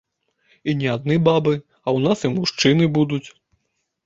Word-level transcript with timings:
І 0.71 0.73
не 0.79 0.87
адны 0.93 1.17
бабы, 1.27 1.53
а 1.57 1.87
ў 1.97 1.99
нас 2.09 2.19
і 2.31 2.33
мужчыны 2.37 2.89
будуць. 2.97 3.23